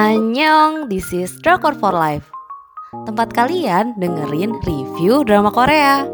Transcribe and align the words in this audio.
Annyeong, 0.00 0.88
this 0.88 1.12
is 1.12 1.28
Drakor 1.44 1.76
for 1.76 1.92
Life. 1.92 2.24
Tempat 3.04 3.36
kalian 3.36 4.00
dengerin 4.00 4.56
review 4.64 5.28
drama 5.28 5.52
Korea. 5.52 6.08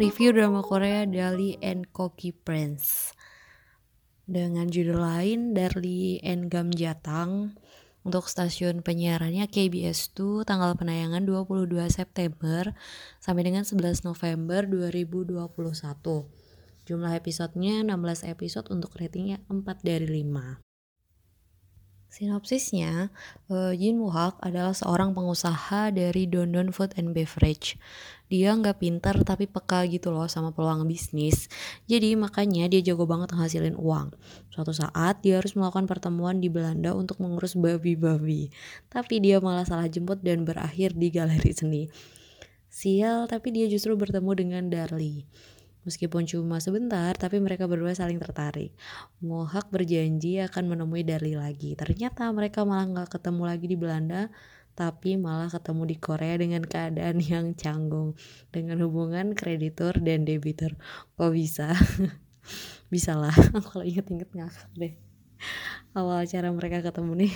Review 0.00 0.32
drama 0.32 0.64
Korea 0.64 1.04
Dali 1.04 1.60
and 1.60 1.92
Koki 1.92 2.32
Prince. 2.32 3.12
Dengan 4.24 4.72
judul 4.72 5.04
lain 5.04 5.52
Darli 5.52 6.24
and 6.24 6.48
Gamjatang. 6.48 7.60
Untuk 8.00 8.32
stasiun 8.32 8.80
penyiarannya 8.80 9.44
KBS 9.52 10.16
2 10.16 10.48
tanggal 10.48 10.72
penayangan 10.72 11.20
22 11.20 11.68
September 11.92 12.72
sampai 13.20 13.44
dengan 13.44 13.68
11 13.68 14.08
November 14.08 14.64
2021. 14.64 16.43
Jumlah 16.84 17.16
episodenya 17.16 17.80
16 17.80 18.28
episode 18.28 18.68
untuk 18.68 18.92
ratingnya 19.00 19.40
4 19.48 19.64
dari 19.80 20.04
5. 20.04 20.60
Sinopsisnya, 22.12 23.08
uh, 23.48 23.72
Jin 23.72 24.04
Woo-hak 24.04 24.36
adalah 24.44 24.76
seorang 24.76 25.16
pengusaha 25.16 25.88
dari 25.90 26.28
Dondon 26.28 26.76
Food 26.76 26.92
and 27.00 27.16
Beverage. 27.16 27.80
Dia 28.28 28.52
nggak 28.52 28.84
pintar 28.84 29.16
tapi 29.24 29.48
peka 29.48 29.88
gitu 29.88 30.12
loh 30.12 30.28
sama 30.28 30.52
peluang 30.52 30.84
bisnis. 30.84 31.48
Jadi 31.88 32.20
makanya 32.20 32.68
dia 32.68 32.84
jago 32.84 33.08
banget 33.08 33.32
menghasilin 33.32 33.80
uang. 33.80 34.12
Suatu 34.52 34.76
saat 34.76 35.24
dia 35.24 35.40
harus 35.40 35.56
melakukan 35.56 35.88
pertemuan 35.88 36.36
di 36.36 36.52
Belanda 36.52 36.92
untuk 36.92 37.16
mengurus 37.16 37.56
babi-babi. 37.56 38.52
Tapi 38.92 39.24
dia 39.24 39.40
malah 39.40 39.64
salah 39.64 39.88
jemput 39.88 40.20
dan 40.20 40.44
berakhir 40.44 40.92
di 40.92 41.08
galeri 41.08 41.50
seni. 41.56 41.88
Sial, 42.68 43.24
tapi 43.24 43.56
dia 43.56 43.64
justru 43.72 43.96
bertemu 43.96 44.30
dengan 44.36 44.62
Darlie. 44.68 45.24
Meskipun 45.84 46.24
cuma 46.24 46.60
sebentar, 46.64 47.12
tapi 47.16 47.40
mereka 47.40 47.68
berdua 47.68 47.92
saling 47.92 48.16
tertarik. 48.16 48.72
Mohak 49.20 49.68
berjanji 49.68 50.40
akan 50.40 50.72
menemui 50.72 51.04
Darli 51.04 51.36
lagi. 51.36 51.76
Ternyata 51.76 52.28
mereka 52.32 52.64
malah 52.64 52.88
nggak 52.88 53.20
ketemu 53.20 53.42
lagi 53.44 53.66
di 53.68 53.76
Belanda, 53.76 54.32
tapi 54.72 55.20
malah 55.20 55.52
ketemu 55.52 55.82
di 55.86 55.96
Korea 56.00 56.34
dengan 56.40 56.64
keadaan 56.64 57.20
yang 57.32 57.52
canggung. 57.52 58.16
Dengan 58.48 58.80
hubungan 58.82 59.36
kreditur 59.36 60.00
dan 60.00 60.24
debitur. 60.24 60.72
Kok 61.20 61.30
bisa? 61.30 61.76
bisa 62.92 63.12
lah, 63.16 63.34
kalau 63.68 63.84
inget-inget 63.84 64.32
ngakak 64.32 64.68
deh. 64.76 64.94
Awal 65.92 66.24
cara 66.26 66.48
mereka 66.50 66.80
ketemu 66.80 67.28
nih 67.28 67.34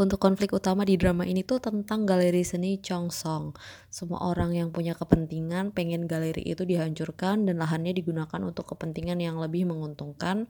untuk 0.00 0.16
konflik 0.16 0.56
utama 0.56 0.88
di 0.88 0.96
drama 0.96 1.28
ini 1.28 1.44
tuh 1.44 1.60
tentang 1.60 2.08
galeri 2.08 2.40
seni 2.40 2.80
Chongsong. 2.80 3.52
Semua 3.92 4.32
orang 4.32 4.56
yang 4.56 4.72
punya 4.72 4.96
kepentingan 4.96 5.76
pengen 5.76 6.08
galeri 6.08 6.40
itu 6.40 6.64
dihancurkan 6.64 7.44
dan 7.44 7.60
lahannya 7.60 7.92
digunakan 7.92 8.40
untuk 8.40 8.72
kepentingan 8.72 9.20
yang 9.20 9.36
lebih 9.36 9.68
menguntungkan 9.68 10.48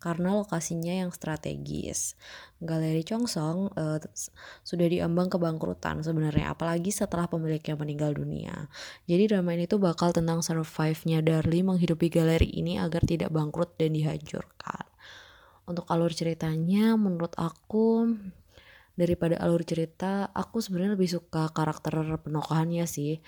karena 0.00 0.32
lokasinya 0.32 0.96
yang 0.96 1.12
strategis. 1.12 2.16
Galeri 2.60 3.04
Chongsong 3.04 3.72
uh, 3.76 4.00
sudah 4.64 4.88
diambang 4.88 5.28
kebangkrutan 5.28 6.00
sebenarnya, 6.00 6.56
apalagi 6.56 6.88
setelah 6.88 7.28
pemiliknya 7.28 7.76
meninggal 7.76 8.16
dunia. 8.16 8.68
Jadi 9.04 9.28
drama 9.28 9.52
ini 9.52 9.68
tuh 9.68 9.80
bakal 9.80 10.12
tentang 10.16 10.40
survive-nya 10.40 11.20
Darlie 11.20 11.64
menghidupi 11.64 12.08
galeri 12.08 12.48
ini 12.48 12.80
agar 12.80 13.04
tidak 13.04 13.28
bangkrut 13.28 13.76
dan 13.76 13.92
dihancurkan. 13.92 14.88
Untuk 15.68 15.84
alur 15.92 16.10
ceritanya, 16.10 16.96
menurut 16.96 17.36
aku 17.36 18.08
daripada 18.98 19.38
alur 19.40 19.62
cerita 19.64 20.28
aku 20.34 20.62
sebenarnya 20.62 20.94
lebih 20.98 21.10
suka 21.10 21.50
karakter 21.50 22.20
penokohannya 22.20 22.84
sih. 22.84 23.22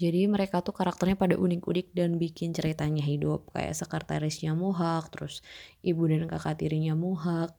Jadi 0.00 0.26
mereka 0.26 0.64
tuh 0.64 0.74
karakternya 0.74 1.14
pada 1.14 1.38
unik-unik 1.38 1.94
dan 1.94 2.18
bikin 2.18 2.50
ceritanya 2.50 3.04
hidup. 3.04 3.52
Kayak 3.54 3.76
sekretarisnya 3.76 4.56
Muhak 4.56 5.12
terus 5.14 5.46
ibu 5.84 6.08
dan 6.10 6.26
kakak 6.26 6.58
tirinya 6.58 6.98
Muhak. 6.98 7.54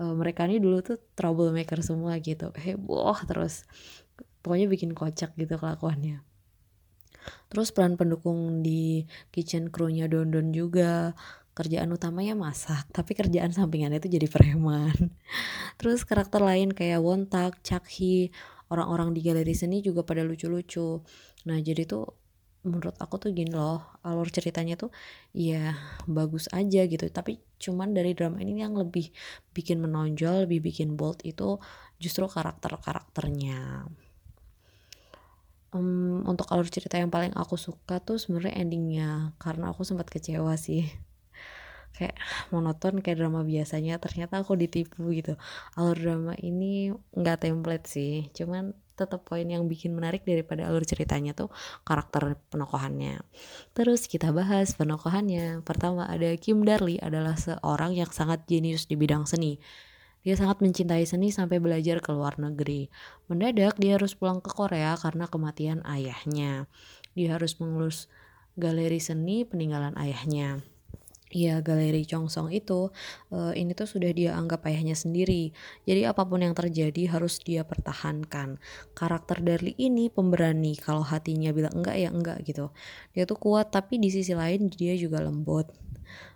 E, 0.00 0.02
mereka 0.02 0.48
ini 0.48 0.58
dulu 0.58 0.82
tuh 0.82 0.98
troublemaker 1.14 1.84
semua 1.84 2.18
gitu. 2.18 2.50
Heboh 2.56 3.14
terus. 3.30 3.68
Pokoknya 4.42 4.66
bikin 4.66 4.90
kocak 4.96 5.38
gitu 5.38 5.54
kelakuannya. 5.54 6.24
Terus 7.48 7.70
peran 7.70 7.94
pendukung 7.94 8.60
di 8.66 9.06
kitchen 9.30 9.70
crew-nya 9.70 10.10
Don 10.10 10.32
juga 10.50 11.14
kerjaan 11.54 11.86
utamanya 11.94 12.34
masak 12.34 12.90
tapi 12.90 13.14
kerjaan 13.14 13.54
sampingannya 13.54 14.02
itu 14.02 14.10
jadi 14.18 14.26
preman. 14.26 15.14
Terus 15.80 16.02
karakter 16.02 16.42
lain 16.42 16.74
kayak 16.74 17.00
Wontak, 17.00 17.62
Chakhi 17.62 18.34
orang-orang 18.74 19.14
di 19.14 19.22
galeri 19.22 19.54
seni 19.54 19.78
juga 19.80 20.02
pada 20.02 20.26
lucu-lucu. 20.26 21.00
Nah 21.46 21.58
jadi 21.62 21.86
tuh 21.86 22.10
menurut 22.64 22.96
aku 22.96 23.20
tuh 23.20 23.30
gini 23.36 23.52
loh 23.52 23.84
alur 24.00 24.24
ceritanya 24.32 24.74
tuh 24.74 24.90
ya 25.30 25.78
bagus 26.10 26.50
aja 26.50 26.82
gitu. 26.90 27.06
Tapi 27.06 27.38
cuman 27.62 27.94
dari 27.94 28.18
drama 28.18 28.42
ini 28.42 28.58
yang 28.58 28.74
lebih 28.74 29.14
bikin 29.54 29.78
menonjol 29.78 30.50
lebih 30.50 30.58
bikin 30.58 30.98
bold 30.98 31.22
itu 31.22 31.62
justru 32.02 32.26
karakter-karakternya. 32.26 33.86
Um, 35.74 36.22
untuk 36.26 36.46
alur 36.54 36.70
cerita 36.70 36.98
yang 36.98 37.10
paling 37.10 37.34
aku 37.34 37.58
suka 37.58 37.98
tuh 37.98 38.14
sebenarnya 38.14 38.62
endingnya 38.62 39.10
karena 39.42 39.74
aku 39.74 39.82
sempat 39.82 40.06
kecewa 40.06 40.54
sih 40.54 40.86
kayak 41.94 42.18
monoton 42.50 42.98
kayak 42.98 43.22
drama 43.22 43.46
biasanya 43.46 44.02
ternyata 44.02 44.42
aku 44.42 44.58
ditipu 44.58 45.06
gitu 45.14 45.38
alur 45.78 45.94
drama 45.94 46.34
ini 46.42 46.90
nggak 47.14 47.46
template 47.46 47.86
sih 47.86 48.28
cuman 48.34 48.74
tetap 48.94 49.26
poin 49.26 49.42
yang 49.42 49.66
bikin 49.66 49.90
menarik 49.94 50.22
daripada 50.22 50.70
alur 50.70 50.86
ceritanya 50.86 51.34
tuh 51.34 51.50
karakter 51.82 52.38
penokohannya. 52.54 53.26
Terus 53.74 54.06
kita 54.06 54.30
bahas 54.30 54.78
penokohannya. 54.78 55.66
Pertama 55.66 56.06
ada 56.06 56.30
Kim 56.38 56.62
Darli 56.62 57.02
adalah 57.02 57.34
seorang 57.34 57.98
yang 57.98 58.10
sangat 58.14 58.46
jenius 58.46 58.86
di 58.86 58.94
bidang 58.94 59.26
seni. 59.26 59.58
Dia 60.22 60.38
sangat 60.40 60.64
mencintai 60.64 61.04
seni 61.04 61.34
sampai 61.34 61.60
belajar 61.60 62.00
ke 62.00 62.14
luar 62.14 62.40
negeri. 62.40 62.88
Mendadak 63.28 63.76
dia 63.76 64.00
harus 64.00 64.16
pulang 64.16 64.40
ke 64.40 64.48
Korea 64.48 64.96
karena 64.96 65.28
kematian 65.28 65.84
ayahnya. 65.84 66.70
Dia 67.18 67.36
harus 67.36 67.58
mengurus 67.60 68.06
galeri 68.54 69.02
seni 69.02 69.42
peninggalan 69.42 69.98
ayahnya 69.98 70.62
ya 71.34 71.58
galeri 71.58 72.06
Chongsong 72.06 72.54
itu 72.54 72.94
uh, 73.34 73.52
ini 73.58 73.74
tuh 73.74 73.90
sudah 73.90 74.14
dia 74.14 74.38
anggap 74.38 74.62
ayahnya 74.70 74.94
sendiri. 74.94 75.50
Jadi 75.82 76.06
apa 76.06 76.22
pun 76.22 76.40
yang 76.46 76.54
terjadi 76.54 77.10
harus 77.10 77.42
dia 77.42 77.66
pertahankan. 77.66 78.62
Karakter 78.94 79.42
Darli 79.42 79.74
ini 79.74 80.06
pemberani. 80.08 80.78
Kalau 80.78 81.02
hatinya 81.02 81.50
bilang 81.50 81.74
enggak 81.74 81.96
ya 81.98 82.08
enggak 82.14 82.38
gitu. 82.46 82.70
Dia 83.12 83.26
tuh 83.26 83.36
kuat 83.36 83.74
tapi 83.74 83.98
di 83.98 84.14
sisi 84.14 84.32
lain 84.32 84.70
dia 84.70 84.94
juga 84.94 85.18
lembut. 85.18 85.66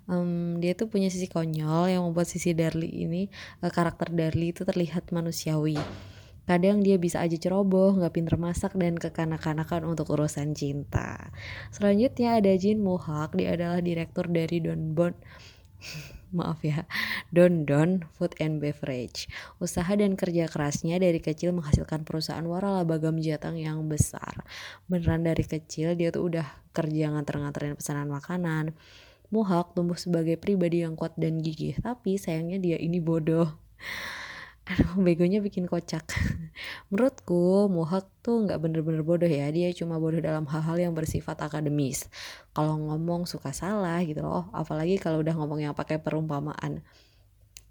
Um, 0.08 0.58
dia 0.58 0.72
tuh 0.72 0.88
punya 0.90 1.12
sisi 1.12 1.28
konyol 1.30 1.92
yang 1.92 2.02
membuat 2.02 2.26
sisi 2.26 2.56
Darli 2.56 2.88
ini 2.88 3.30
uh, 3.62 3.70
karakter 3.70 4.10
Darli 4.10 4.50
itu 4.50 4.66
terlihat 4.66 5.14
manusiawi 5.14 5.78
Kadang 6.48 6.80
dia 6.80 6.96
bisa 6.96 7.20
aja 7.20 7.36
ceroboh, 7.36 7.92
nggak 8.00 8.16
pinter 8.16 8.40
masak, 8.40 8.72
dan 8.80 8.96
kekanak-kanakan 8.96 9.84
untuk 9.84 10.08
urusan 10.16 10.56
cinta. 10.56 11.28
Selanjutnya 11.68 12.40
ada 12.40 12.48
Jin 12.56 12.80
Mohak, 12.80 13.36
dia 13.36 13.52
adalah 13.52 13.84
direktur 13.84 14.32
dari 14.32 14.64
Don 14.64 14.96
Bon 14.96 15.12
maaf 16.36 16.64
ya, 16.64 16.88
Don 17.32 17.68
Don 17.68 18.08
Food 18.16 18.32
and 18.40 18.64
Beverage. 18.64 19.28
Usaha 19.60 19.88
dan 19.92 20.16
kerja 20.16 20.48
kerasnya 20.48 20.96
dari 20.96 21.20
kecil 21.20 21.52
menghasilkan 21.52 22.08
perusahaan 22.08 22.44
waralaba 22.44 22.96
jatang 23.20 23.60
yang 23.60 23.84
besar. 23.84 24.44
Beneran 24.88 25.28
dari 25.28 25.44
kecil 25.44 25.96
dia 26.00 26.08
tuh 26.08 26.32
udah 26.32 26.48
kerja 26.72 27.12
nganter-nganterin 27.12 27.76
pesanan 27.76 28.08
makanan. 28.08 28.72
Mohak 29.28 29.76
tumbuh 29.76 30.00
sebagai 30.00 30.40
pribadi 30.40 30.80
yang 30.80 30.96
kuat 30.96 31.12
dan 31.20 31.44
gigih, 31.44 31.76
tapi 31.84 32.16
sayangnya 32.16 32.56
dia 32.56 32.76
ini 32.80 32.96
bodoh 32.96 33.52
aduh 34.68 35.00
begonya 35.00 35.40
bikin 35.40 35.64
kocak. 35.64 36.04
Menurutku 36.92 37.66
Mohak 37.72 38.04
tuh 38.20 38.44
nggak 38.44 38.60
bener-bener 38.60 39.00
bodoh 39.00 39.28
ya. 39.28 39.48
Dia 39.48 39.72
cuma 39.72 39.96
bodoh 39.96 40.20
dalam 40.20 40.44
hal-hal 40.44 40.76
yang 40.76 40.92
bersifat 40.92 41.40
akademis. 41.40 42.12
Kalau 42.52 42.76
ngomong 42.76 43.24
suka 43.24 43.56
salah 43.56 43.98
gitu 44.04 44.20
loh. 44.20 44.52
Apalagi 44.52 45.00
kalau 45.00 45.24
udah 45.24 45.32
ngomong 45.32 45.64
yang 45.64 45.72
pakai 45.72 45.96
perumpamaan. 45.96 46.84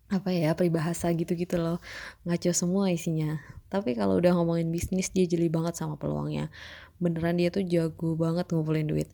Apa 0.09 0.33
ya 0.33 0.57
peribahasa 0.57 1.13
gitu-gitu 1.13 1.61
loh. 1.61 1.77
Ngaco 2.25 2.51
semua 2.51 2.89
isinya. 2.89 3.37
Tapi 3.69 3.93
kalau 3.93 4.17
udah 4.17 4.33
ngomongin 4.33 4.73
bisnis 4.73 5.13
dia 5.13 5.29
jeli 5.29 5.53
banget 5.53 5.77
sama 5.77 6.01
peluangnya. 6.01 6.49
Beneran 6.97 7.37
dia 7.37 7.53
tuh 7.53 7.61
jago 7.61 8.17
banget 8.17 8.49
ngumpulin 8.49 8.89
duit 8.89 9.09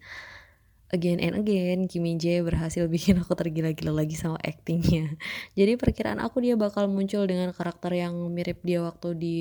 again 0.94 1.18
and 1.20 1.36
again 1.36 1.90
Kim 1.90 2.06
Min 2.06 2.22
Jae 2.22 2.46
berhasil 2.46 2.86
bikin 2.86 3.18
aku 3.20 3.34
tergila-gila 3.34 3.92
lagi 4.06 4.14
sama 4.14 4.38
aktingnya 4.40 5.18
jadi 5.60 5.76
perkiraan 5.76 6.22
aku 6.22 6.40
dia 6.46 6.54
bakal 6.54 6.86
muncul 6.86 7.26
dengan 7.26 7.50
karakter 7.52 7.92
yang 7.98 8.14
mirip 8.30 8.62
dia 8.62 8.80
waktu 8.86 9.18
di 9.18 9.36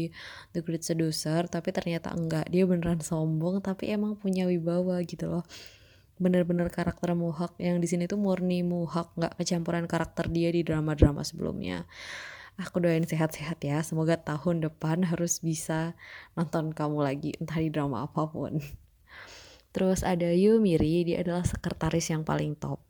The 0.57 0.65
Great 0.65 0.83
Seducer 0.83 1.47
tapi 1.53 1.69
ternyata 1.75 2.15
enggak. 2.17 2.49
Dia 2.49 2.65
beneran 2.65 3.05
sombong 3.05 3.61
tapi 3.61 3.93
emang 3.93 4.17
punya 4.17 4.49
wibawa 4.49 5.01
gitu 5.05 5.29
loh. 5.29 5.45
Bener-bener 6.17 6.71
karakter 6.71 7.13
Mohawk 7.13 7.59
yang 7.59 7.83
di 7.83 7.89
sini 7.91 8.09
tuh 8.09 8.17
murni 8.17 8.65
Mohawk 8.65 9.19
nggak 9.19 9.35
kecampuran 9.37 9.85
karakter 9.91 10.31
dia 10.33 10.49
di 10.55 10.65
drama-drama 10.65 11.21
sebelumnya. 11.27 11.85
Aku 12.61 12.85
doain 12.85 13.03
sehat-sehat 13.03 13.65
ya 13.65 13.81
semoga 13.81 14.21
tahun 14.21 14.61
depan 14.61 15.09
harus 15.09 15.41
bisa 15.41 15.97
nonton 16.37 16.77
kamu 16.77 16.99
lagi 17.01 17.31
entah 17.41 17.57
di 17.57 17.73
drama 17.73 18.05
apa 18.05 18.29
pun 18.29 18.61
Terus 19.73 20.05
ada 20.05 20.29
Yu 20.33 20.61
Miri, 20.61 21.09
dia 21.09 21.25
adalah 21.25 21.45
sekretaris 21.49 22.13
yang 22.13 22.23
paling 22.23 22.55
top. 22.57 22.81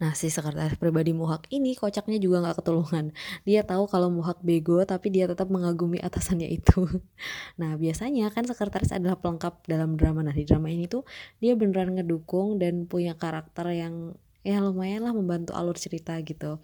Nah 0.00 0.16
si 0.16 0.32
sekretaris 0.32 0.80
pribadi 0.80 1.12
Muhak 1.12 1.44
ini 1.52 1.76
kocaknya 1.76 2.16
juga 2.16 2.40
gak 2.40 2.64
ketulungan. 2.64 3.12
Dia 3.44 3.60
tahu 3.68 3.84
kalau 3.84 4.08
Muhak 4.08 4.40
bego 4.40 4.80
tapi 4.88 5.12
dia 5.12 5.28
tetap 5.28 5.52
mengagumi 5.52 6.00
atasannya 6.00 6.48
itu. 6.48 6.88
Nah 7.60 7.76
biasanya 7.76 8.32
kan 8.32 8.48
sekretaris 8.48 8.96
adalah 8.96 9.20
pelengkap 9.20 9.60
dalam 9.68 10.00
drama. 10.00 10.24
Nah 10.24 10.32
di 10.32 10.48
drama 10.48 10.72
ini 10.72 10.88
tuh 10.88 11.04
dia 11.36 11.52
beneran 11.52 11.92
ngedukung 12.00 12.56
dan 12.56 12.88
punya 12.88 13.12
karakter 13.12 13.68
yang 13.76 14.16
ya 14.40 14.64
lumayan 14.64 15.04
lah 15.04 15.12
membantu 15.12 15.52
alur 15.52 15.76
cerita 15.76 16.16
gitu 16.24 16.56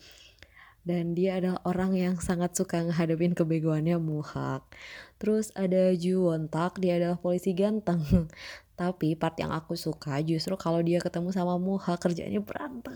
dan 0.87 1.19
dia 1.19 1.43
adalah 1.43 1.59
orang 1.67 1.99
yang 1.99 2.15
sangat 2.23 2.55
suka 2.55 2.87
ngehadapin 2.87 3.35
kebegoannya 3.35 3.99
Muhak. 3.99 4.63
Terus 5.19 5.51
ada 5.59 5.91
Ju 5.99 6.31
Wontak, 6.31 6.79
dia 6.79 7.03
adalah 7.03 7.19
polisi 7.19 7.51
ganteng. 7.59 8.01
Tapi 8.81 9.19
part 9.19 9.35
yang 9.41 9.51
aku 9.51 9.75
suka 9.75 10.21
justru 10.23 10.55
kalau 10.55 10.79
dia 10.85 11.03
ketemu 11.03 11.35
sama 11.35 11.59
Muhak 11.59 11.99
kerjanya 11.99 12.39
berantem 12.39 12.95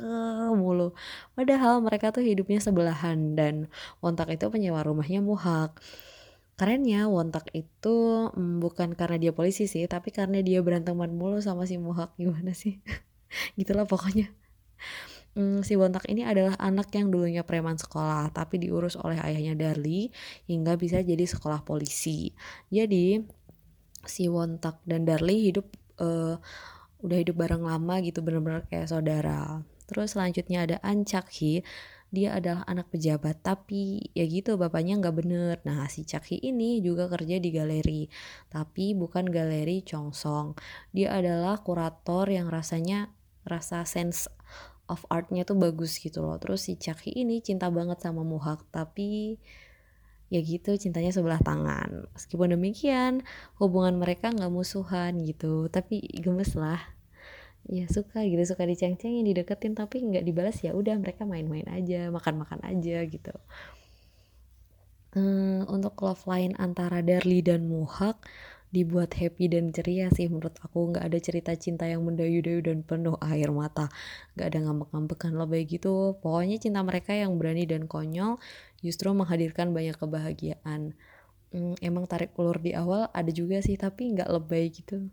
mulu. 0.54 0.94
Padahal 1.34 1.82
mereka 1.82 2.14
tuh 2.14 2.22
hidupnya 2.22 2.62
sebelahan 2.62 3.34
dan 3.34 3.66
Wontak 3.98 4.30
itu 4.30 4.46
penyewa 4.46 4.86
rumahnya 4.86 5.18
Muhak. 5.18 5.74
Kerennya 6.54 7.10
Wontak 7.10 7.50
itu 7.56 8.28
mm, 8.36 8.62
bukan 8.62 8.94
karena 8.94 9.16
dia 9.18 9.32
polisi 9.34 9.66
sih, 9.66 9.82
tapi 9.90 10.14
karena 10.14 10.38
dia 10.46 10.62
beranteman 10.62 11.10
mulu 11.10 11.42
sama 11.42 11.66
si 11.66 11.74
Muhak 11.80 12.14
gimana 12.20 12.54
sih? 12.54 12.78
Gitulah 13.58 13.88
pokoknya. 13.88 14.30
Hmm, 15.30 15.62
si 15.62 15.78
Bontak 15.78 16.10
ini 16.10 16.26
adalah 16.26 16.58
anak 16.58 16.90
yang 16.90 17.06
dulunya 17.14 17.46
preman 17.46 17.78
sekolah, 17.78 18.34
tapi 18.34 18.58
diurus 18.58 18.98
oleh 18.98 19.14
ayahnya 19.22 19.54
Darli 19.54 20.10
hingga 20.50 20.74
bisa 20.74 20.98
jadi 21.06 21.22
sekolah 21.22 21.62
polisi. 21.62 22.34
Jadi 22.66 23.22
si 24.02 24.26
Wontak 24.26 24.82
dan 24.82 25.06
Darli 25.06 25.54
hidup 25.54 25.70
uh, 26.02 26.34
udah 27.06 27.18
hidup 27.22 27.38
bareng 27.38 27.62
lama 27.62 28.02
gitu, 28.02 28.26
bener-bener 28.26 28.66
kayak 28.66 28.90
saudara. 28.90 29.62
Terus 29.86 30.18
selanjutnya 30.18 30.66
ada 30.66 30.76
Ancakhi, 30.82 31.62
dia 32.10 32.34
adalah 32.34 32.66
anak 32.66 32.90
pejabat 32.90 33.38
tapi 33.38 34.10
ya 34.18 34.26
gitu 34.26 34.58
bapaknya 34.58 34.98
nggak 34.98 35.14
bener 35.14 35.54
nah 35.62 35.86
si 35.86 36.02
Cakhi 36.02 36.42
ini 36.42 36.82
juga 36.82 37.06
kerja 37.06 37.38
di 37.38 37.54
galeri 37.54 38.10
tapi 38.50 38.98
bukan 38.98 39.30
galeri 39.30 39.86
Chongsong 39.86 40.58
dia 40.90 41.14
adalah 41.14 41.62
kurator 41.62 42.26
yang 42.26 42.50
rasanya 42.50 43.14
rasa 43.46 43.86
sense 43.86 44.26
of 44.90 45.06
artnya 45.06 45.46
tuh 45.46 45.54
bagus 45.54 45.96
gitu 46.02 46.20
loh. 46.20 46.36
Terus 46.42 46.66
si 46.66 46.74
Chucky 46.74 47.14
ini 47.14 47.38
cinta 47.40 47.70
banget 47.70 48.02
sama 48.02 48.26
Muhak 48.26 48.66
tapi 48.74 49.38
ya 50.30 50.40
gitu 50.42 50.74
cintanya 50.74 51.14
sebelah 51.14 51.38
tangan. 51.42 52.10
Meskipun 52.14 52.54
demikian 52.58 53.22
hubungan 53.62 53.96
mereka 54.02 54.34
nggak 54.34 54.50
musuhan 54.50 55.22
gitu. 55.22 55.70
Tapi 55.70 56.02
gemes 56.18 56.58
lah. 56.58 56.82
Ya 57.70 57.86
suka 57.86 58.26
gitu 58.26 58.42
suka 58.42 58.66
diceng-cengin 58.66 59.22
dideketin 59.22 59.78
tapi 59.78 60.02
nggak 60.02 60.24
dibalas 60.26 60.58
ya 60.64 60.74
udah 60.74 60.96
mereka 60.98 61.22
main-main 61.28 61.68
aja 61.70 62.10
makan-makan 62.10 62.58
aja 62.66 63.06
gitu. 63.06 63.34
Hmm, 65.10 65.66
untuk 65.66 65.98
love 66.06 66.22
line 66.30 66.54
antara 66.54 67.02
Darli 67.02 67.42
dan 67.42 67.66
Muhak 67.66 68.22
dibuat 68.70 69.18
happy 69.18 69.50
dan 69.50 69.74
ceria 69.74 70.06
sih 70.14 70.30
menurut 70.30 70.54
aku. 70.62 70.94
Nggak 70.94 71.04
ada 71.10 71.18
cerita 71.18 71.52
cinta 71.58 71.84
yang 71.90 72.06
mendayu-dayu 72.06 72.62
dan 72.62 72.86
penuh 72.86 73.18
air 73.22 73.50
mata. 73.50 73.90
Nggak 74.38 74.46
ada 74.46 74.58
ngambek-ngambekan 74.70 75.32
lebay 75.34 75.66
gitu. 75.66 76.18
Pokoknya 76.22 76.56
cinta 76.62 76.80
mereka 76.86 77.12
yang 77.12 77.34
berani 77.36 77.66
dan 77.66 77.90
konyol 77.90 78.38
justru 78.80 79.10
menghadirkan 79.10 79.74
banyak 79.74 79.98
kebahagiaan. 79.98 80.94
Hmm, 81.50 81.74
emang 81.82 82.06
tarik 82.06 82.30
ulur 82.38 82.62
di 82.62 82.72
awal 82.78 83.10
ada 83.10 83.30
juga 83.34 83.58
sih 83.58 83.74
tapi 83.74 84.14
nggak 84.14 84.30
lebay 84.30 84.70
gitu. 84.70 85.10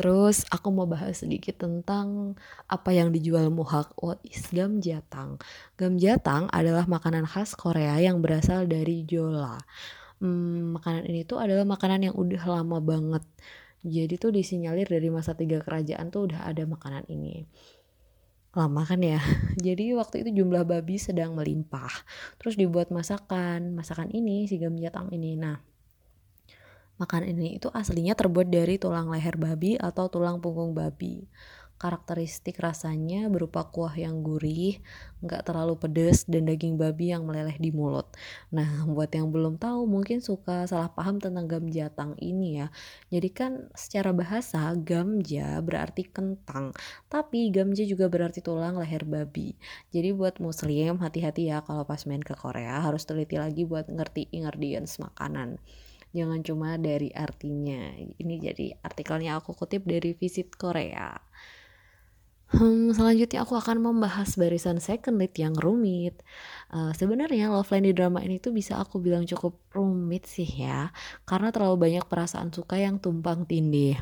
Terus 0.00 0.48
aku 0.48 0.72
mau 0.72 0.88
bahas 0.88 1.20
sedikit 1.20 1.60
tentang 1.60 2.32
apa 2.72 2.88
yang 2.88 3.12
dijual 3.12 3.52
Muhak. 3.52 3.92
What 4.00 4.24
is 4.24 4.48
gamjatang? 4.48 5.36
Gamjatang 5.76 6.48
adalah 6.48 6.88
makanan 6.88 7.28
khas 7.28 7.52
Korea 7.52 8.00
yang 8.00 8.24
berasal 8.24 8.64
dari 8.64 9.04
Jola 9.04 9.60
hmm, 10.20 10.76
makanan 10.76 11.04
ini 11.08 11.24
tuh 11.26 11.40
adalah 11.40 11.64
makanan 11.66 12.12
yang 12.12 12.14
udah 12.16 12.42
lama 12.46 12.78
banget. 12.78 13.24
Jadi 13.80 14.20
tuh 14.20 14.30
disinyalir 14.30 14.84
dari 14.84 15.08
masa 15.08 15.32
tiga 15.32 15.64
kerajaan 15.64 16.12
tuh 16.12 16.28
udah 16.28 16.44
ada 16.44 16.62
makanan 16.68 17.08
ini. 17.08 17.48
Lama 18.52 18.84
kan 18.84 19.00
ya. 19.00 19.18
Jadi 19.66 19.96
waktu 19.96 20.22
itu 20.22 20.44
jumlah 20.44 20.68
babi 20.68 21.00
sedang 21.00 21.32
melimpah. 21.32 22.04
Terus 22.36 22.60
dibuat 22.60 22.92
masakan. 22.92 23.72
Masakan 23.72 24.12
ini 24.12 24.44
si 24.44 24.60
gamjatang 24.60 25.08
ini. 25.16 25.40
Nah, 25.40 25.56
makanan 27.00 27.40
ini 27.40 27.56
itu 27.56 27.72
aslinya 27.72 28.12
terbuat 28.12 28.52
dari 28.52 28.76
tulang 28.76 29.08
leher 29.08 29.40
babi 29.40 29.80
atau 29.80 30.12
tulang 30.12 30.44
punggung 30.44 30.76
babi 30.76 31.24
karakteristik 31.80 32.60
rasanya 32.60 33.32
berupa 33.32 33.64
kuah 33.72 33.96
yang 33.96 34.20
gurih, 34.20 34.84
nggak 35.24 35.48
terlalu 35.48 35.80
pedas, 35.80 36.28
dan 36.28 36.44
daging 36.44 36.76
babi 36.76 37.16
yang 37.16 37.24
meleleh 37.24 37.56
di 37.56 37.72
mulut. 37.72 38.12
Nah, 38.52 38.84
buat 38.94 39.08
yang 39.16 39.32
belum 39.32 39.56
tahu 39.56 39.88
mungkin 39.88 40.20
suka 40.20 40.68
salah 40.68 40.92
paham 40.92 41.16
tentang 41.16 41.48
gamjatang 41.48 42.20
ini 42.20 42.60
ya. 42.60 42.68
Jadi 43.08 43.28
kan 43.32 43.52
secara 43.72 44.12
bahasa 44.12 44.76
gamja 44.76 45.56
berarti 45.64 46.04
kentang, 46.04 46.76
tapi 47.08 47.48
gamja 47.48 47.88
juga 47.88 48.12
berarti 48.12 48.44
tulang 48.44 48.76
leher 48.76 49.08
babi. 49.08 49.56
Jadi 49.88 50.12
buat 50.12 50.36
muslim 50.36 51.00
hati-hati 51.00 51.48
ya 51.48 51.64
kalau 51.64 51.88
pas 51.88 52.04
main 52.04 52.20
ke 52.20 52.36
Korea 52.36 52.84
harus 52.84 53.08
teliti 53.08 53.40
lagi 53.40 53.64
buat 53.64 53.88
ngerti 53.88 54.28
ingredients 54.36 55.00
makanan 55.00 55.56
jangan 56.10 56.42
cuma 56.42 56.74
dari 56.74 57.14
artinya. 57.14 57.94
Ini 57.94 58.34
jadi 58.50 58.74
artikelnya 58.82 59.38
aku 59.38 59.54
kutip 59.54 59.86
dari 59.86 60.14
Visit 60.14 60.58
Korea. 60.58 61.14
Hmm, 62.50 62.90
selanjutnya 62.90 63.46
aku 63.46 63.54
akan 63.54 63.78
membahas 63.78 64.34
barisan 64.34 64.82
second 64.82 65.22
lead 65.22 65.30
yang 65.38 65.54
rumit. 65.54 66.18
Uh, 66.66 66.90
sebenarnya 66.98 67.46
love 67.46 67.70
line 67.70 67.86
di 67.86 67.94
drama 67.94 68.18
ini 68.26 68.42
tuh 68.42 68.50
bisa 68.50 68.74
aku 68.82 68.98
bilang 68.98 69.22
cukup 69.22 69.54
rumit 69.70 70.26
sih 70.26 70.46
ya, 70.46 70.90
karena 71.30 71.54
terlalu 71.54 71.78
banyak 71.78 72.10
perasaan 72.10 72.50
suka 72.50 72.74
yang 72.82 72.98
tumpang 72.98 73.46
tindih. 73.46 73.94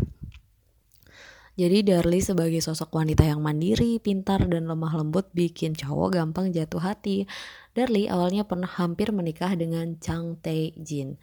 Jadi 1.58 1.82
Darly 1.84 2.22
sebagai 2.22 2.62
sosok 2.62 2.94
wanita 2.94 3.26
yang 3.26 3.42
mandiri, 3.42 3.98
pintar, 3.98 4.46
dan 4.46 4.70
lemah 4.70 4.94
lembut 4.94 5.28
bikin 5.34 5.74
cowok 5.74 6.16
gampang 6.16 6.54
jatuh 6.54 6.80
hati. 6.80 7.26
Darly 7.74 8.08
awalnya 8.08 8.46
pernah 8.48 8.70
hampir 8.70 9.10
menikah 9.10 9.58
dengan 9.58 9.98
Chang 9.98 10.38
Tae 10.40 10.72
Jin. 10.78 11.18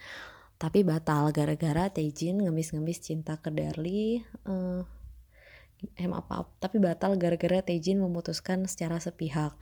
Tapi 0.60 0.84
batal 0.84 1.32
gara-gara 1.32 1.88
Tae 1.88 2.12
Jin 2.12 2.44
ngemis-ngemis 2.44 3.00
cinta 3.00 3.40
ke 3.40 3.48
Darly. 3.48 4.28
Uh, 4.44 4.84
eh 5.94 6.10
maaf, 6.10 6.26
maaf 6.26 6.48
tapi 6.58 6.82
batal 6.82 7.16
gara-gara 7.22 7.62
Taejin 7.62 8.02
memutuskan 8.02 8.66
secara 8.66 8.98
sepihak. 8.98 9.54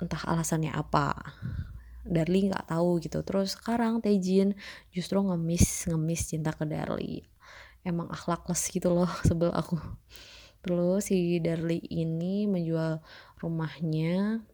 Entah 0.00 0.22
alasannya 0.24 0.72
apa. 0.72 1.12
Darli 2.00 2.48
nggak 2.48 2.72
tahu 2.72 2.98
gitu. 3.04 3.20
Terus 3.20 3.60
sekarang 3.60 4.00
Taejin 4.00 4.56
justru 4.90 5.20
ngemis 5.20 5.92
ngemis 5.92 6.22
cinta 6.32 6.56
ke 6.56 6.64
Darli 6.64 7.20
emang 7.84 8.08
akhlakless 8.12 8.68
gitu 8.68 8.92
loh 8.92 9.10
sebel 9.28 9.52
aku. 9.52 9.76
Terus 10.60 11.08
si 11.08 11.40
Darli 11.40 11.80
ini 11.88 12.44
menjual 12.44 13.00
rumahnya. 13.40 14.44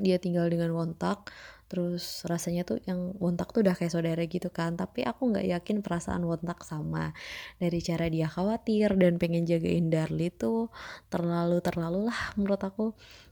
Dia 0.00 0.16
tinggal 0.16 0.48
dengan 0.48 0.72
Wontak 0.72 1.28
terus 1.70 2.26
rasanya 2.26 2.66
tuh 2.66 2.82
yang 2.84 3.14
Wontak 3.22 3.54
tuh 3.54 3.62
udah 3.62 3.78
kayak 3.78 3.94
saudara 3.94 4.22
gitu 4.26 4.50
kan. 4.50 4.74
Tapi 4.74 5.06
aku 5.06 5.30
nggak 5.30 5.46
yakin 5.46 5.76
perasaan 5.86 6.26
Wontak 6.26 6.66
sama 6.66 7.14
dari 7.62 7.78
cara 7.78 8.10
dia 8.10 8.26
khawatir 8.26 8.98
dan 8.98 9.16
pengen 9.22 9.46
jagain 9.46 9.86
Darli 9.88 10.34
tuh 10.34 10.68
terlalu 11.12 11.62
terlalu 11.62 12.10
lah 12.10 12.20
menurut 12.34 12.60
aku 12.66 12.86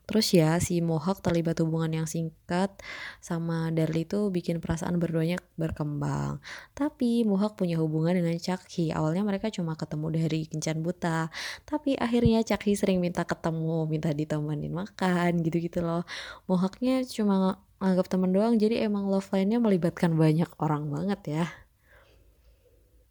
terus 0.08 0.32
ya 0.32 0.56
si 0.56 0.80
Mohawk 0.80 1.20
terlibat 1.20 1.60
hubungan 1.60 2.00
yang 2.00 2.08
singkat 2.08 2.72
sama 3.20 3.68
Darli 3.68 4.08
tuh 4.08 4.32
bikin 4.32 4.56
perasaan 4.56 4.96
berduanya 4.96 5.36
berkembang. 5.60 6.40
Tapi 6.72 7.28
Mohawk 7.28 7.60
punya 7.60 7.76
hubungan 7.76 8.16
dengan 8.16 8.32
Chucky 8.40 8.88
awalnya 8.88 9.20
mereka 9.20 9.52
cuma 9.52 9.76
ketemu 9.76 10.16
dari 10.16 10.48
kencan 10.48 10.80
buta. 10.80 11.28
Tapi 11.68 12.00
akhirnya 12.00 12.40
Chucky 12.40 12.72
sering 12.72 13.04
minta 13.04 13.28
ketemu 13.28 13.84
minta 13.84 14.08
ditemenin 14.16 14.72
makan 14.72 15.44
gitu-gitu 15.44 15.84
loh. 15.84 16.08
Mohawknya 16.48 17.04
cuma 17.04 17.60
anggap 17.76 18.08
teman 18.08 18.32
doang 18.32 18.56
jadi 18.56 18.88
emang 18.88 19.12
love 19.12 19.28
line-nya 19.30 19.60
melibatkan 19.60 20.16
banyak 20.16 20.48
orang 20.56 20.88
banget 20.88 21.20
ya. 21.28 21.46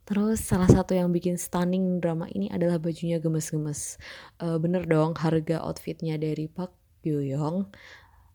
Terus 0.08 0.40
salah 0.40 0.72
satu 0.72 0.96
yang 0.96 1.12
bikin 1.12 1.36
stunning 1.36 2.00
drama 2.00 2.32
ini 2.32 2.48
adalah 2.48 2.80
bajunya 2.80 3.20
gemes-gemes. 3.20 4.00
Uh, 4.40 4.56
bener 4.56 4.88
dong 4.88 5.12
harga 5.20 5.60
outfitnya 5.60 6.16
dari 6.16 6.48
Park 6.48 6.87
Yoyong 7.04 7.70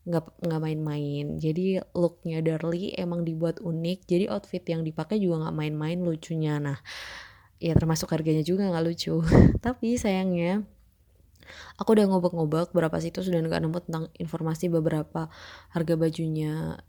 nggak 0.03 0.25
nggak 0.43 0.61
main-main. 0.61 1.25
Jadi 1.39 1.79
looknya 1.95 2.43
Darlie 2.43 2.91
emang 2.95 3.23
dibuat 3.23 3.63
unik. 3.63 3.99
Jadi 4.07 4.25
outfit 4.27 4.63
yang 4.67 4.83
dipakai 4.83 5.19
juga 5.19 5.47
nggak 5.47 5.55
main-main 5.55 5.99
lucunya. 6.03 6.59
Nah 6.59 6.77
ya 7.63 7.71
termasuk 7.75 8.11
harganya 8.11 8.43
juga 8.43 8.67
nggak 8.67 8.85
lucu. 8.85 9.23
Tapi 9.65 9.95
sayangnya 9.95 10.67
Aku 11.75 11.91
udah 11.97 12.07
ngobak-ngobak 12.07 12.71
berapa 12.71 12.97
situs 13.03 13.27
dan 13.27 13.51
gak 13.51 13.59
nemu 13.59 13.79
tentang 13.83 14.05
informasi 14.15 14.71
beberapa 14.71 15.27
harga 15.75 15.93
bajunya 15.99 16.79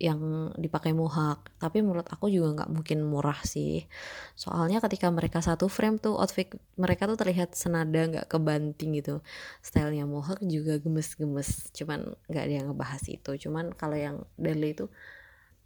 yang 0.00 0.50
dipakai 0.56 0.96
mohawk. 0.96 1.52
Tapi 1.60 1.84
menurut 1.84 2.08
aku 2.08 2.32
juga 2.32 2.56
nggak 2.56 2.70
mungkin 2.72 3.04
murah 3.04 3.36
sih. 3.44 3.84
Soalnya 4.32 4.80
ketika 4.80 5.12
mereka 5.12 5.44
satu 5.44 5.68
frame 5.68 6.00
tuh 6.00 6.16
outfit 6.16 6.48
mereka 6.80 7.04
tuh 7.04 7.20
terlihat 7.20 7.52
senada 7.52 8.00
nggak 8.08 8.26
kebanting 8.32 8.96
gitu. 8.96 9.20
Stylenya 9.60 10.08
mohawk 10.08 10.40
juga 10.40 10.80
gemes-gemes. 10.80 11.68
Cuman 11.76 12.16
nggak 12.32 12.44
ada 12.48 12.54
yang 12.64 12.66
ngebahas 12.72 13.04
itu. 13.12 13.30
Cuman 13.46 13.76
kalau 13.76 14.00
yang 14.00 14.24
daily 14.40 14.72
itu 14.72 14.88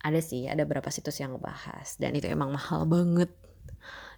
ada 0.03 0.19
sih 0.19 0.51
ada 0.51 0.67
berapa 0.67 0.91
situs 0.91 1.23
yang 1.23 1.39
ngebahas. 1.39 1.95
Dan 2.03 2.19
itu 2.19 2.27
emang 2.27 2.51
mahal 2.51 2.85
banget 2.91 3.31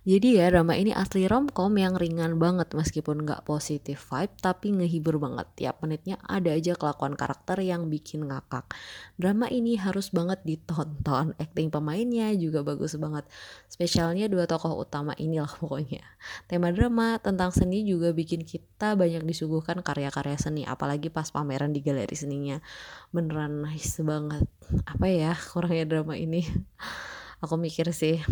jadi 0.07 0.39
ya 0.39 0.47
drama 0.55 0.79
ini 0.79 0.95
asli 0.95 1.27
romcom 1.27 1.75
yang 1.75 1.99
ringan 1.99 2.39
banget 2.39 2.71
meskipun 2.79 3.27
nggak 3.27 3.43
positif 3.43 4.07
vibe 4.07 4.39
tapi 4.39 4.71
ngehibur 4.71 5.19
banget. 5.19 5.51
Tiap 5.59 5.83
menitnya 5.83 6.23
ada 6.23 6.55
aja 6.55 6.79
kelakuan 6.79 7.19
karakter 7.19 7.59
yang 7.59 7.91
bikin 7.91 8.31
ngakak. 8.31 8.71
Drama 9.19 9.51
ini 9.51 9.75
harus 9.75 10.15
banget 10.15 10.47
ditonton. 10.47 11.35
Acting 11.43 11.75
pemainnya 11.75 12.31
juga 12.39 12.63
bagus 12.63 12.95
banget. 13.03 13.27
Spesialnya 13.67 14.31
dua 14.31 14.47
tokoh 14.47 14.79
utama 14.79 15.11
inilah 15.19 15.51
pokoknya. 15.59 16.07
Tema 16.47 16.71
drama 16.71 17.19
tentang 17.19 17.51
seni 17.51 17.83
juga 17.83 18.15
bikin 18.15 18.47
kita 18.47 18.95
banyak 18.95 19.27
disuguhkan 19.27 19.83
karya-karya 19.83 20.39
seni. 20.39 20.63
Apalagi 20.63 21.11
pas 21.11 21.35
pameran 21.35 21.75
di 21.75 21.83
galeri 21.83 22.15
seninya. 22.15 22.63
Beneran 23.11 23.59
nice 23.59 23.99
banget. 24.07 24.47
Apa 24.87 25.11
ya 25.11 25.35
kurangnya 25.35 25.99
drama 25.99 26.15
ini? 26.15 26.47
Aku 27.43 27.59
mikir 27.59 27.91
sih 27.91 28.23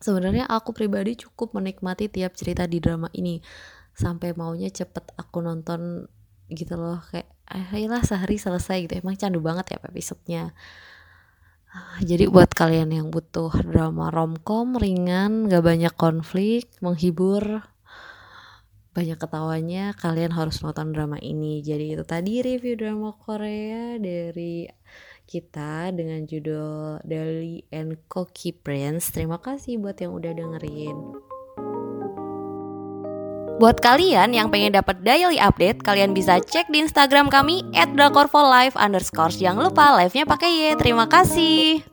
Sebenarnya 0.00 0.48
aku 0.48 0.72
pribadi 0.72 1.12
cukup 1.20 1.52
menikmati 1.52 2.08
tiap 2.08 2.32
cerita 2.32 2.64
di 2.64 2.80
drama 2.80 3.12
ini. 3.12 3.44
Sampai 3.92 4.32
maunya 4.32 4.72
cepet 4.72 5.12
aku 5.20 5.44
nonton 5.44 6.08
gitu 6.50 6.74
loh 6.74 7.04
kayak 7.12 7.28
ayolah 7.46 8.00
sehari 8.00 8.40
selesai 8.40 8.88
gitu. 8.88 8.94
Emang 9.04 9.20
candu 9.20 9.44
banget 9.44 9.76
ya 9.76 9.78
episodenya. 9.84 10.56
Jadi 12.02 12.26
buat 12.26 12.50
kalian 12.50 12.90
yang 12.90 13.14
butuh 13.14 13.54
drama 13.62 14.10
romcom 14.10 14.74
ringan 14.74 15.46
gak 15.46 15.62
banyak 15.62 15.94
konflik 15.94 16.66
menghibur 16.82 17.62
banyak 18.90 19.14
ketawanya 19.22 19.94
kalian 19.94 20.34
harus 20.34 20.58
nonton 20.66 20.90
drama 20.90 21.14
ini. 21.22 21.62
Jadi 21.62 21.94
itu 21.94 22.02
tadi 22.02 22.42
review 22.42 22.74
drama 22.74 23.14
Korea 23.14 23.94
dari 24.02 24.66
kita 25.30 25.94
dengan 25.94 26.26
judul 26.26 26.98
Dali 27.06 27.62
and 27.70 28.02
Cocky 28.10 28.50
Prince. 28.50 29.14
Terima 29.14 29.38
kasih 29.38 29.78
buat 29.78 29.94
yang 30.02 30.18
udah 30.18 30.34
dengerin. 30.34 30.98
Buat 33.60 33.78
kalian 33.84 34.32
yang 34.32 34.48
pengen 34.48 34.72
dapat 34.72 35.04
daily 35.04 35.36
update, 35.36 35.84
kalian 35.84 36.16
bisa 36.16 36.40
cek 36.40 36.72
di 36.72 36.80
Instagram 36.80 37.30
kami 37.30 37.62
@drakorfolive. 37.70 38.74
Jangan 38.74 39.62
lupa 39.70 40.00
live-nya 40.00 40.24
pakai 40.26 40.50
Y. 40.50 40.80
Terima 40.80 41.06
kasih. 41.06 41.89